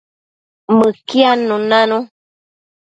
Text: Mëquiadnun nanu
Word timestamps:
Mëquiadnun 0.77 1.63
nanu 1.69 1.97